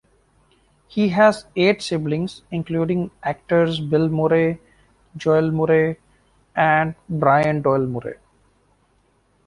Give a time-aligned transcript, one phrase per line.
[0.87, 4.59] He has eight siblings, including actors Bill Murray,
[5.15, 5.97] Joel Murray
[6.55, 8.17] and Brian Doyle-Murray.